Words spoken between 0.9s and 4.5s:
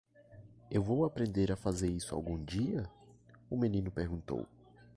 aprender a fazer isso algum dia??", O menino perguntou.